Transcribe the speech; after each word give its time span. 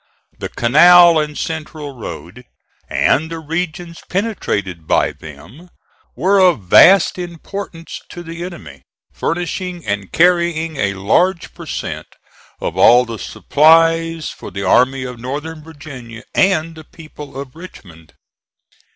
The 0.39 0.49
canal 0.49 1.19
and 1.19 1.37
Central 1.37 1.93
Road, 1.95 2.43
and 2.89 3.29
the 3.29 3.37
regions 3.37 4.01
penetrated 4.09 4.87
by 4.87 5.11
them, 5.11 5.69
were 6.15 6.39
of 6.39 6.61
vast 6.63 7.19
importance 7.19 8.01
to 8.09 8.23
the 8.23 8.43
enemy, 8.43 8.81
furnishing 9.13 9.85
and 9.85 10.11
carrying 10.11 10.75
a 10.77 10.95
large 10.95 11.53
per 11.53 11.67
cent. 11.67 12.07
of 12.59 12.75
all 12.79 13.05
the 13.05 13.19
supplies 13.19 14.29
for 14.31 14.49
the 14.49 14.63
Army 14.67 15.03
of 15.03 15.19
Northern 15.19 15.63
Virginia 15.63 16.23
and 16.33 16.73
the 16.73 16.83
people 16.83 17.39
of 17.39 17.55
Richmond. 17.55 18.15